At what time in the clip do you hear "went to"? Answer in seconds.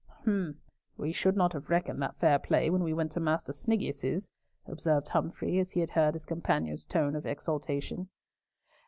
2.91-3.19